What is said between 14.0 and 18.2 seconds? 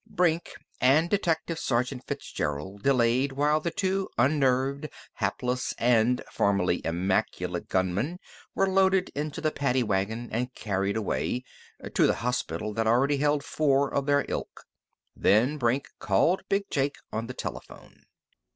their ilk. Then Brink called Big Jake on the telephone.